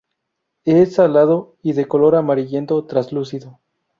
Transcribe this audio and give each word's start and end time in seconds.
Es 0.65 0.95
salado 0.95 1.53
y 1.61 1.73
de 1.73 1.87
color 1.87 2.15
amarillento 2.15 2.85
traslúcido. 2.85 3.59